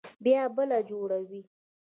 بيا 0.23 0.43
بله 0.55 0.77
جوړوي. 0.89 1.41